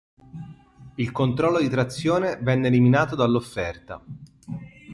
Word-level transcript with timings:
Il 0.95 1.11
controllo 1.11 1.59
di 1.61 1.69
trazione 1.69 2.37
venne 2.37 2.69
eliminato 2.69 3.15
dall'offerta. 3.15 4.03